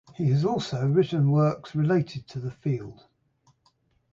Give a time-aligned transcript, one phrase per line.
[0.15, 3.03] He has also written works related to the field.